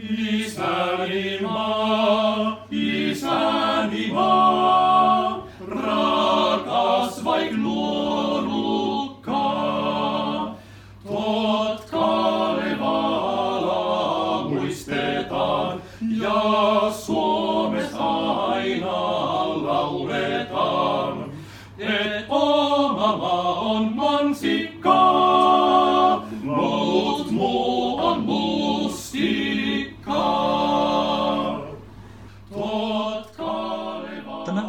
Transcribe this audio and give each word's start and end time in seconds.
Is 0.00 0.56
animal 0.56 2.27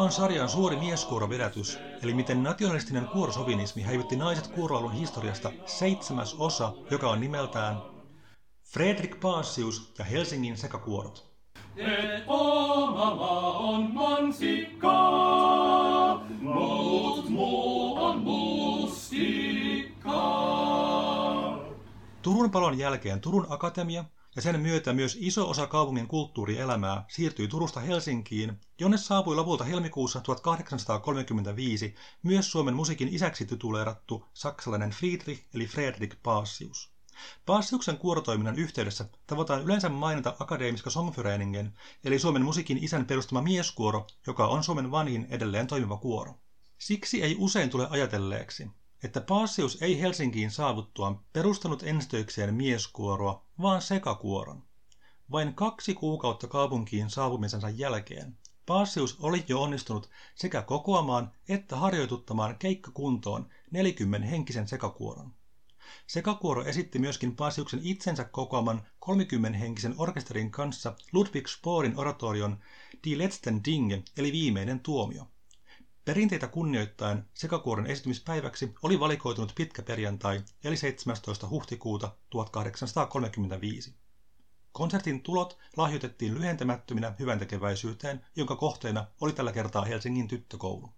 Kalevala. 0.10 0.18
Tämä 0.18 0.26
on 0.26 0.30
sarjan 0.30 0.50
suuri 0.50 0.76
mieskuorovedätys, 0.76 1.80
eli 2.04 2.14
miten 2.14 2.44
nationalistinen 2.44 3.08
kuorosovinismi 3.08 3.82
häivytti 3.82 4.16
naiset 4.16 4.48
kuoroalun 4.48 4.92
historiasta 4.92 5.52
seitsemäs 5.66 6.36
osa, 6.40 6.74
joka 6.92 7.10
on 7.10 7.22
nimeltään 7.22 7.82
Fredrik 8.64 9.20
Paasius 9.20 9.94
ja 10.00 10.06
Helsingin 10.06 10.58
sekakuorot. 10.58 11.30
Et 11.78 12.24
on 12.28 13.94
mansikkaa, 13.94 15.46
muut 16.42 17.30
muu 17.30 17.96
on 18.04 18.20
mustikkaa. 18.20 19.30
Turun 22.22 22.52
palon 22.52 22.78
jälkeen 22.78 23.22
Turun 23.22 23.46
Akatemia 23.50 24.06
ja 24.40 24.44
sen 24.44 24.60
myötä 24.60 24.94
myös 24.94 25.18
iso 25.20 25.50
osa 25.50 25.68
kaupungin 25.68 26.08
kulttuurielämää 26.08 27.06
siirtyi 27.08 27.48
Turusta 27.48 27.80
Helsinkiin, 27.80 28.62
jonne 28.80 28.98
saapui 28.98 29.36
lopulta 29.36 29.64
helmikuussa 29.64 30.22
1835 30.22 31.96
myös 32.24 32.52
Suomen 32.52 32.76
musiikin 32.76 33.08
isäksi 33.08 33.46
tituleerattu 33.46 34.26
saksalainen 34.34 34.90
Friedrich 34.90 35.46
eli 35.54 35.68
Fredrik 35.68 36.16
Paasius. 36.24 36.92
Paasiuksen 37.46 37.98
kuorotoiminnan 37.98 38.56
yhteydessä 38.56 39.06
tavoitaan 39.28 39.64
yleensä 39.64 39.90
mainita 39.90 40.36
Akadeemiska 40.40 40.90
Songföreningen, 40.90 41.78
eli 42.04 42.20
Suomen 42.20 42.46
musiikin 42.46 42.84
isän 42.84 43.06
perustama 43.06 43.42
mieskuoro, 43.42 44.08
joka 44.28 44.48
on 44.48 44.64
Suomen 44.64 44.92
vanhin 44.92 45.28
edelleen 45.30 45.68
toimiva 45.68 45.98
kuoro. 45.98 46.40
Siksi 46.78 47.24
ei 47.24 47.36
usein 47.40 47.70
tule 47.70 47.88
ajatelleeksi, 47.90 48.68
että 49.04 49.22
Paasius 49.22 49.82
ei 49.82 50.02
Helsinkiin 50.02 50.52
saavuttuaan 50.52 51.20
perustanut 51.34 51.84
ensitöikseen 51.84 52.54
mieskuoroa, 52.54 53.46
vaan 53.62 53.82
sekakuoron. 53.82 54.64
Vain 55.32 55.54
kaksi 55.54 55.94
kuukautta 55.94 56.48
kaupunkiin 56.48 57.10
saapumisensa 57.10 57.70
jälkeen 57.70 58.38
Paasius 58.70 59.18
oli 59.20 59.46
jo 59.48 59.62
onnistunut 59.62 60.10
sekä 60.36 60.62
kokoamaan 60.62 61.32
että 61.48 61.76
harjoituttamaan 61.76 62.58
keikkakuntoon 62.58 63.50
40 63.72 64.28
henkisen 64.28 64.68
sekakuoron. 64.68 65.34
Sekakuoro 66.08 66.66
esitti 66.66 67.00
myöskin 67.00 67.36
Paasiuksen 67.36 67.80
itsensä 67.84 68.24
kokoaman 68.24 68.88
30 69.00 69.60
henkisen 69.60 69.96
orkesterin 69.98 70.52
kanssa 70.52 70.96
Ludwig 71.14 71.48
Sporin 71.48 72.00
oratorion 72.00 72.60
Die 73.04 73.18
letzten 73.18 73.64
Dinge 73.66 74.04
eli 74.18 74.32
viimeinen 74.32 74.80
tuomio. 74.80 75.28
Perinteitä 76.10 76.48
kunnioittaen 76.48 77.26
sekakuoron 77.34 77.88
esitymispäiväksi 77.88 78.74
oli 78.84 79.00
valikoitunut 79.00 79.52
pitkä 79.56 79.82
perjantai, 79.82 80.42
eli 80.64 80.78
17. 80.78 81.48
huhtikuuta 81.50 82.16
1835. 82.30 83.96
Konsertin 84.72 85.22
tulot 85.22 85.58
lahjoitettiin 85.78 86.36
lyhentämättöminä 86.36 87.16
hyväntekeväisyyteen, 87.20 88.26
jonka 88.36 88.56
kohteena 88.56 89.08
oli 89.22 89.34
tällä 89.34 89.52
kertaa 89.52 89.86
Helsingin 89.86 90.28
tyttökoulu. 90.28 90.90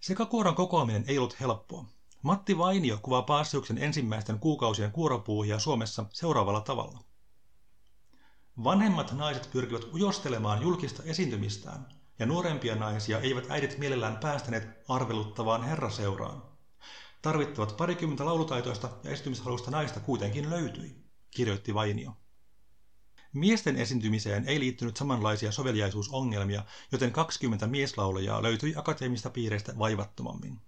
Sekakuoron 0.00 0.54
kokoaminen 0.54 1.04
ei 1.06 1.18
ollut 1.18 1.40
helppoa. 1.40 1.84
Matti 2.22 2.58
Vainio 2.58 2.98
kuvaa 3.02 3.22
Paasiuksen 3.22 3.78
ensimmäisten 3.78 4.38
kuukausien 4.38 4.92
kuoropuuhia 4.92 5.58
Suomessa 5.58 6.04
seuraavalla 6.12 6.60
tavalla. 6.60 6.98
Vanhemmat 8.64 9.12
naiset 9.12 9.48
pyrkivät 9.52 9.84
ujostelemaan 9.94 10.62
julkista 10.62 11.02
esiintymistään, 11.02 12.01
ja 12.22 12.26
nuorempia 12.26 12.74
naisia 12.74 13.20
eivät 13.20 13.50
äidit 13.50 13.78
mielellään 13.78 14.16
päästäneet 14.16 14.68
arveluttavaan 14.88 15.64
herraseuraan. 15.64 16.42
Tarvittavat 17.22 17.76
parikymmentä 17.76 18.24
laulutaitoista 18.24 18.90
ja 19.04 19.10
esiintymishalusta 19.10 19.70
naista 19.70 20.00
kuitenkin 20.00 20.50
löytyi, 20.50 20.96
kirjoitti 21.30 21.74
Vainio. 21.74 22.12
Miesten 23.32 23.76
esiintymiseen 23.76 24.48
ei 24.48 24.60
liittynyt 24.60 24.96
samanlaisia 24.96 25.52
soveliaisuusongelmia, 25.52 26.64
joten 26.92 27.12
20 27.12 27.66
mieslaulajaa 27.66 28.42
löytyi 28.42 28.74
akateemista 28.76 29.30
piireistä 29.30 29.78
vaivattomammin. 29.78 30.60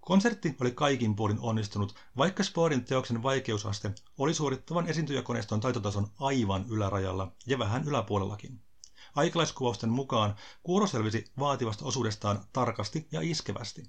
Konsertti 0.00 0.56
oli 0.60 0.70
kaikin 0.70 1.16
puolin 1.16 1.40
onnistunut, 1.40 1.94
vaikka 2.16 2.42
Sporin 2.42 2.84
teoksen 2.84 3.22
vaikeusaste 3.22 3.92
oli 4.18 4.34
suorittavan 4.34 4.86
esiintyjäkoneiston 4.86 5.60
taitotason 5.60 6.08
aivan 6.20 6.64
ylärajalla 6.68 7.32
ja 7.46 7.58
vähän 7.58 7.84
yläpuolellakin. 7.84 8.60
Aikalaiskuvausten 9.14 9.90
mukaan 9.90 10.34
kuoro 10.62 10.86
selvisi 10.86 11.32
vaativasta 11.38 11.84
osuudestaan 11.84 12.44
tarkasti 12.52 13.08
ja 13.12 13.20
iskevästi. 13.20 13.82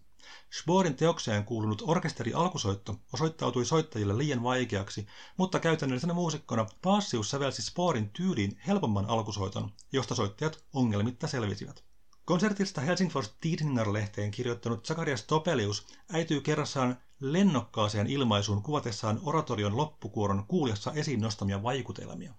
Sporin 0.59 0.96
teokseen 0.96 1.46
kuulunut 1.46 1.84
orkesteri 1.86 2.34
alkusoitto 2.34 2.96
osoittautui 3.13 3.66
soittajille 3.66 4.18
liian 4.18 4.44
vaikeaksi, 4.44 5.08
mutta 5.38 5.59
käytännöllisenä 5.59 6.14
muusikkona 6.14 6.66
Paasius 6.81 7.30
sävelsi 7.30 7.62
Sporin 7.62 8.09
tyyliin 8.09 8.59
helpomman 8.68 9.06
alkusoiton, 9.06 9.72
josta 9.91 10.16
soittajat 10.16 10.64
ongelmitta 10.74 11.28
selvisivät. 11.28 11.84
Konsertista 12.25 12.81
Helsingfors 12.81 13.35
Tidningar-lehteen 13.41 14.31
kirjoittanut 14.31 14.85
Zakarias 14.85 15.24
Topelius 15.24 15.88
äityy 16.14 16.41
kerrassaan 16.41 16.97
lennokkaaseen 17.19 18.08
ilmaisuun 18.08 18.64
kuvatessaan 18.64 19.19
oratorion 19.24 19.78
loppukuoron 19.78 20.46
kuulijassa 20.47 20.91
esiin 20.91 21.22
nostamia 21.22 21.64
vaikutelmia. 21.64 22.34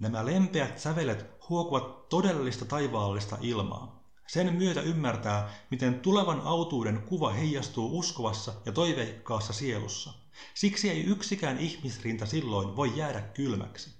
Nämä 0.00 0.26
lempeät 0.26 0.78
sävelet 0.78 1.26
huokuvat 1.48 2.08
todellista 2.08 2.64
taivaallista 2.64 3.38
ilmaa. 3.40 4.00
Sen 4.26 4.54
myötä 4.54 4.80
ymmärtää, 4.80 5.48
miten 5.70 6.00
tulevan 6.00 6.40
autuuden 6.44 7.02
kuva 7.02 7.30
heijastuu 7.30 7.98
uskovassa 7.98 8.52
ja 8.66 8.72
toiveikkaassa 8.72 9.52
sielussa. 9.52 10.12
Siksi 10.54 10.90
ei 10.90 11.04
yksikään 11.04 11.58
ihmisrinta 11.58 12.26
silloin 12.26 12.76
voi 12.76 12.96
jäädä 12.96 13.20
kylmäksi. 13.20 13.90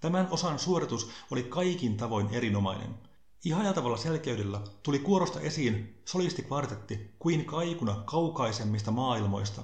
Tämän 0.00 0.28
osan 0.30 0.58
suoritus 0.58 1.10
oli 1.30 1.42
kaikin 1.42 1.96
tavoin 1.96 2.28
erinomainen. 2.30 2.94
Ihailtavalla 3.44 3.96
selkeydellä 3.96 4.60
tuli 4.82 4.98
kuorosta 4.98 5.40
esiin 5.40 6.02
solistikvartetti 6.04 7.14
kuin 7.18 7.44
kaikuna 7.44 8.02
kaukaisemmista 8.04 8.90
maailmoista 8.90 9.62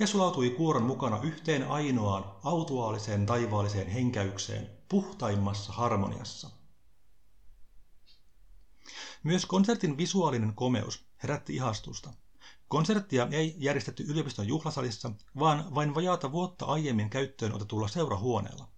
ja 0.00 0.06
sulautui 0.06 0.50
kuoron 0.50 0.82
mukana 0.82 1.20
yhteen 1.22 1.68
ainoaan 1.68 2.24
autuaaliseen 2.44 3.26
taivaalliseen 3.26 3.88
henkäykseen 3.88 4.70
puhtaimmassa 4.88 5.72
harmoniassa. 5.72 6.50
Myös 9.22 9.46
konsertin 9.46 9.96
visuaalinen 9.96 10.54
komeus 10.54 11.04
herätti 11.22 11.54
ihastusta. 11.54 12.12
Konserttia 12.68 13.28
ei 13.30 13.54
järjestetty 13.58 14.02
yliopiston 14.02 14.48
juhlasalissa, 14.48 15.12
vaan 15.38 15.74
vain 15.74 15.94
vajaata 15.94 16.32
vuotta 16.32 16.64
aiemmin 16.64 17.10
käyttöön 17.10 17.54
otetulla 17.54 17.88
seurahuoneella. 17.88 18.68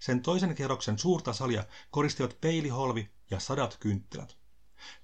Sen 0.00 0.22
toisen 0.22 0.54
kerroksen 0.54 0.98
suurta 0.98 1.32
salia 1.32 1.64
koristivat 1.90 2.40
peiliholvi 2.40 3.10
ja 3.30 3.40
sadat 3.40 3.76
kynttilät. 3.80 4.43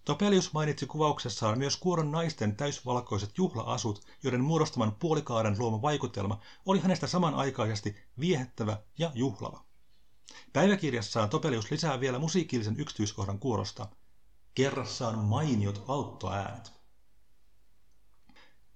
Topelius 0.05 0.53
mainitsi 0.53 0.87
kuvauksessaan 0.87 1.59
myös 1.59 1.77
kuoron 1.77 2.11
naisten 2.11 2.57
täysvalkoiset 2.57 3.39
juhlaasut, 3.39 4.01
joiden 4.23 4.45
muodostaman 4.45 4.93
puolikaaren 4.93 5.57
luoma 5.59 5.83
vaikutelma 5.83 6.41
oli 6.67 6.81
hänestä 6.81 7.07
samanaikaisesti 7.07 7.97
viehättävä 8.21 8.77
ja 8.99 9.11
juhlava. 9.15 9.65
Päiväkirjassaan 10.53 11.29
Topelius 11.29 11.71
lisää 11.71 12.01
vielä 12.01 12.19
musiikillisen 12.19 12.81
yksityiskohdan 12.81 13.39
kuorosta. 13.39 13.87
Kerrassaan 14.55 15.19
mainiot 15.19 15.85
auttoäänet. 15.89 16.73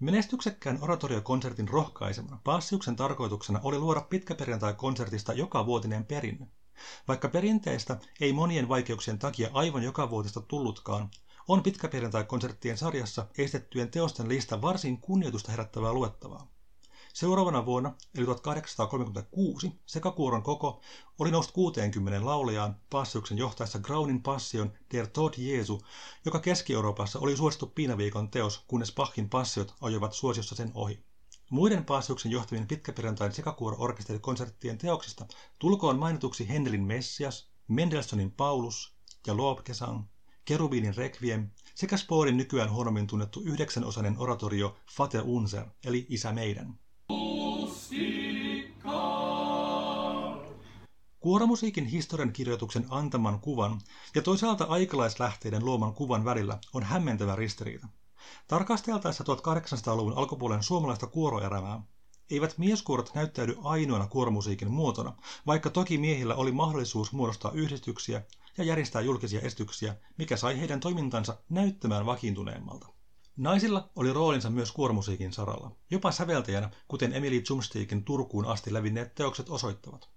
Menestyksekkään 0.00 0.78
oratoriokonsertin 0.82 1.68
rohkaisemana 1.68 2.40
Passiuksen 2.44 2.96
tarkoituksena 2.96 3.60
oli 3.62 3.78
luoda 3.78 4.00
pitkäperjantai-konsertista 4.00 5.32
joka 5.32 5.66
vuotinen 5.66 6.04
perinne. 6.04 6.48
Vaikka 7.08 7.28
perinteistä 7.28 7.98
ei 8.20 8.32
monien 8.32 8.68
vaikeuksien 8.68 9.18
takia 9.18 9.50
aivan 9.52 9.82
joka 9.82 10.10
vuotista 10.10 10.40
tullutkaan, 10.40 11.10
on 11.48 11.62
pitkäperjantai-konserttien 11.62 12.78
sarjassa 12.78 13.26
estettyjen 13.38 13.90
teosten 13.90 14.28
lista 14.28 14.62
varsin 14.62 15.00
kunnioitusta 15.00 15.50
herättävää 15.50 15.92
luettavaa. 15.92 16.46
Seuraavana 17.14 17.66
vuonna, 17.66 17.94
eli 18.14 18.24
1836, 18.24 19.72
sekakuoron 19.86 20.42
koko 20.42 20.80
oli 21.18 21.30
noussut 21.30 21.54
60 21.54 22.26
laulajaan 22.26 22.76
Passiuksen 22.90 23.38
johtaessa 23.38 23.78
Graunin 23.78 24.22
passion 24.22 24.72
Der 24.92 25.06
Tod 25.06 25.34
Jesu, 25.38 25.80
joka 26.24 26.40
Keski-Euroopassa 26.40 27.18
oli 27.18 27.36
suosittu 27.36 27.66
piinaviikon 27.66 28.30
teos, 28.30 28.64
kunnes 28.68 28.92
Bachin 28.92 29.28
passiot 29.28 29.74
ajoivat 29.80 30.12
suosiossa 30.12 30.54
sen 30.54 30.70
ohi. 30.74 31.04
Muiden 31.50 31.84
Paasiuksen 31.84 32.30
johtamien 32.32 32.66
pitkäperjantain 32.66 33.32
sekakuoro-orkesterikonserttien 33.32 34.78
teoksista 34.78 35.26
tulkoon 35.58 35.98
mainituksi 35.98 36.48
Hendelin 36.48 36.82
Messias, 36.84 37.50
Mendelssohnin 37.68 38.30
Paulus 38.30 38.96
ja 39.26 39.36
Lobgesang, 39.36 40.04
Kerubiinin 40.44 40.96
Requiem 40.96 41.50
sekä 41.74 41.96
Sporin 41.96 42.36
nykyään 42.36 42.72
huonommin 42.72 43.06
tunnettu 43.06 43.42
yhdeksänosainen 43.44 44.18
oratorio 44.18 44.76
Fate 44.96 45.20
Unser, 45.20 45.64
eli 45.84 46.06
Isä 46.08 46.32
meidän. 46.32 46.78
Kuoromusiikin 51.20 51.84
historian 51.84 52.32
kirjoituksen 52.32 52.86
antaman 52.88 53.40
kuvan 53.40 53.80
ja 54.14 54.22
toisaalta 54.22 54.64
aikalaislähteiden 54.64 55.64
luoman 55.64 55.94
kuvan 55.94 56.24
välillä 56.24 56.58
on 56.72 56.82
hämmentävä 56.82 57.36
ristiriita. 57.36 57.88
Tarkasteltaessa 58.48 59.24
1800-luvun 59.24 60.18
alkupuolen 60.18 60.62
suomalaista 60.62 61.06
kuoroerämää 61.06 61.80
eivät 62.30 62.58
mieskuorot 62.58 63.14
näyttäydy 63.14 63.56
ainoana 63.62 64.06
kuoromusiikin 64.06 64.70
muotona, 64.70 65.12
vaikka 65.46 65.70
toki 65.70 65.98
miehillä 65.98 66.34
oli 66.34 66.52
mahdollisuus 66.52 67.12
muodostaa 67.12 67.52
yhdistyksiä 67.54 68.22
ja 68.58 68.64
järjestää 68.64 69.02
julkisia 69.02 69.40
esityksiä, 69.40 69.96
mikä 70.18 70.36
sai 70.36 70.60
heidän 70.60 70.80
toimintansa 70.80 71.36
näyttämään 71.48 72.06
vakiintuneemmalta. 72.06 72.86
Naisilla 73.36 73.90
oli 73.96 74.12
roolinsa 74.12 74.50
myös 74.50 74.72
kuoromusiikin 74.72 75.32
saralla, 75.32 75.70
jopa 75.90 76.12
säveltäjänä, 76.12 76.70
kuten 76.88 77.12
Emily 77.12 77.40
Zumsteikin 77.40 78.04
Turkuun 78.04 78.46
asti 78.46 78.72
lävinneet 78.72 79.14
teokset 79.14 79.48
osoittavat. 79.48 80.13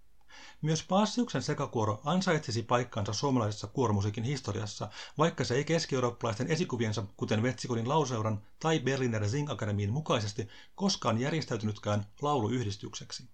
Myös 0.62 0.84
Paasiuksen 0.84 1.42
sekakuoro 1.42 2.02
ansaitsisi 2.06 2.64
paikkansa 2.64 3.14
suomalaisessa 3.14 3.68
kuoromusiikin 3.68 4.24
historiassa, 4.24 4.90
vaikka 5.18 5.44
se 5.44 5.56
ei 5.56 5.64
keski-eurooppalaisten 5.64 6.48
esikuviensa, 6.48 7.04
kuten 7.18 7.44
Vetsikonin 7.44 7.90
lauseuran 7.90 8.42
tai 8.60 8.80
Berliner 8.80 9.30
Sing-akademiin 9.30 9.92
mukaisesti, 9.92 10.48
koskaan 10.76 11.20
järjestäytynytkään 11.20 12.06
lauluyhdistykseksi. 12.22 13.30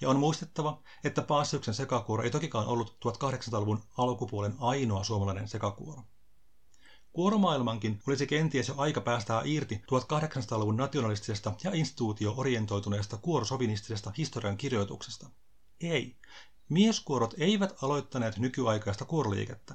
Ja 0.00 0.08
on 0.08 0.18
muistettava, 0.18 0.82
että 1.04 1.22
Paasiuksen 1.22 1.74
sekakuoro 1.74 2.22
ei 2.22 2.30
tokikaan 2.30 2.66
ollut 2.66 2.96
1800-luvun 3.04 3.82
alkupuolen 3.98 4.54
ainoa 4.58 5.04
suomalainen 5.04 5.48
sekakuoro. 5.48 6.02
Kuoromaailmankin 7.12 8.02
olisi 8.08 8.26
kenties 8.26 8.68
jo 8.68 8.74
aika 8.76 9.00
päästää 9.00 9.42
irti 9.44 9.74
1800-luvun 9.74 10.76
nationalistisesta 10.76 11.52
ja 11.64 11.70
instituutio-orientoituneesta 11.74 13.16
kuorosovinistisesta 13.16 14.12
historian 14.18 14.56
kirjoituksesta. 14.56 15.30
Ei, 15.80 16.16
Mieskuorot 16.68 17.34
eivät 17.38 17.82
aloittaneet 17.82 18.38
nykyaikaista 18.38 19.04
kuoroliikettä, 19.04 19.74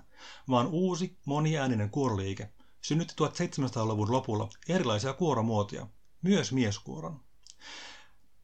vaan 0.49 0.67
uusi 0.67 1.17
moniääninen 1.25 1.89
kuoroliike 1.89 2.49
synnytti 2.81 3.13
1700-luvun 3.23 4.11
lopulla 4.11 4.49
erilaisia 4.69 5.13
kuoromuotoja, 5.13 5.87
myös 6.21 6.51
mieskuoron. 6.51 7.19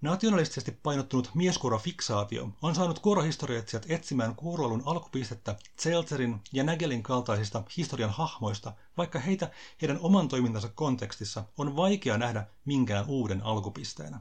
Nationalistisesti 0.02 0.72
painottunut 0.72 1.32
mieskuorofiksaatio 1.36 2.50
on 2.62 2.76
saanut 2.76 3.00
kuorohistoriatsijat 3.00 3.86
etsimään 3.90 4.36
kuoroilun 4.36 4.84
alkupistettä 4.86 5.56
Zelterin 5.82 6.42
ja 6.54 6.64
Nägelin 6.64 7.04
kaltaisista 7.04 7.64
historian 7.78 8.12
hahmoista, 8.12 8.74
vaikka 8.98 9.20
heitä 9.20 9.52
heidän 9.82 10.00
oman 10.00 10.28
toimintansa 10.28 10.70
kontekstissa 10.70 11.44
on 11.58 11.76
vaikea 11.76 12.18
nähdä 12.18 12.48
minkään 12.66 13.06
uuden 13.08 13.42
alkupisteenä. 13.44 14.20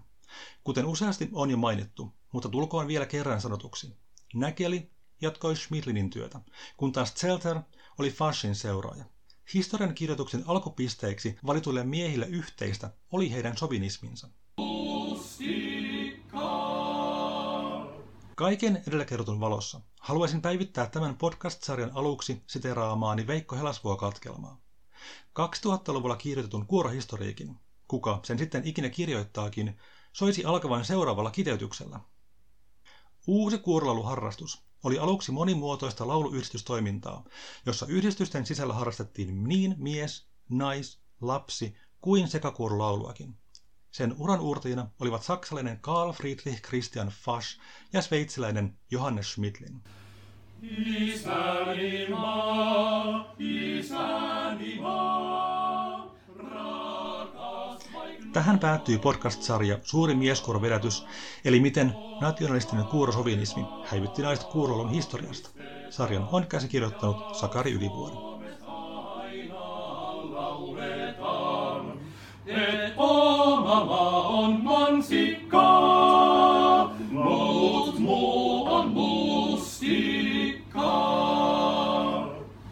Kuten 0.65 0.87
useasti 0.87 1.29
on 1.33 1.51
jo 1.51 1.57
mainittu, 1.57 2.13
mutta 2.35 2.49
tulkoon 2.49 2.89
vielä 2.89 3.07
kerran 3.07 3.41
sanotuksi. 3.41 3.97
Näkeli 4.35 4.91
jatkoi 5.21 5.57
Schmidlinin 5.57 6.11
työtä, 6.11 6.41
kun 6.77 6.93
taas 6.93 7.15
Zelter 7.15 7.61
oli 7.99 8.11
Faschin 8.11 8.55
seuraaja. 8.55 9.05
Historian 9.55 9.95
kirjoituksen 9.95 10.45
alkupisteiksi 10.47 11.39
valituille 11.47 11.85
miehille 11.85 12.27
yhteistä 12.27 12.91
oli 13.13 13.33
heidän 13.33 13.57
sovinisminsa. 13.57 14.29
Kaiken 18.37 18.83
edellä 18.89 19.05
kerrotun 19.05 19.41
valossa 19.41 19.81
haluaisin 20.01 20.43
päivittää 20.43 20.87
tämän 20.87 21.17
podcast-sarjan 21.17 21.91
aluksi 21.95 22.43
siteraamaani 22.47 23.27
Veikko 23.27 23.57
Helasvuo-katkelmaa. 23.57 24.61
2000-luvulla 25.41 26.17
kirjoitetun 26.17 26.67
kuorohistoriikin, 26.67 27.57
kuka 27.89 28.21
sen 28.23 28.39
sitten 28.39 28.65
ikinä 28.65 28.89
kirjoittaakin, 28.89 29.79
soisi 30.13 30.45
alkavan 30.45 30.85
seuraavalla 30.85 31.31
kiteytyksellä– 31.31 32.01
Uusi 33.27 33.59
kuorolauluharrastus 33.59 34.65
oli 34.85 34.99
aluksi 34.99 35.33
monimuotoista 35.33 36.09
lauluyhdistystoimintaa, 36.09 37.25
jossa 37.67 37.87
yhdistysten 37.87 38.47
sisällä 38.47 38.75
harrastettiin 38.75 39.45
niin 39.45 39.75
mies, 39.79 40.29
nais, 40.49 41.01
lapsi 41.21 41.77
kuin 42.01 42.29
sekakuorolauluakin. 42.29 43.37
Sen 43.91 44.15
uran 44.19 44.41
uurtajina 44.41 44.91
olivat 45.01 45.23
saksalainen 45.23 45.81
Karl 45.81 46.13
Friedrich 46.13 46.63
Christian 46.63 47.09
Fasch 47.09 47.59
ja 47.93 48.03
sveitsiläinen 48.03 48.79
Johannes 48.91 49.33
Schmidlin. 49.33 49.83
Isäni 50.63 52.07
Tähän 58.35 58.59
päättyy 58.59 58.99
podcast-sarja 58.99 59.79
Suuri 59.83 60.15
mieskuorovedätys, 60.15 61.07
eli 61.45 61.61
miten 61.61 61.95
nationalistinen 62.21 62.85
kuurosovinismi 62.85 63.65
häivytti 63.85 64.23
naiset 64.23 64.47
kuurolon 64.47 64.91
historiasta. 64.91 65.51
Sarjan 65.91 66.29
on 66.33 66.47
käsikirjoittanut 66.47 67.35
Sakari 67.35 67.73
Ylivuori. 67.73 68.17
Et 72.47 72.95
oma 72.97 73.85
maa 73.85 74.29
on 74.29 74.65
mansi 74.65 75.44